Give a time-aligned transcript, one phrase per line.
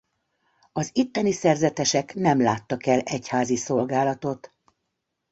[0.71, 4.53] Az itteni szerzetesek nem láttak el egyházi szolgálatot.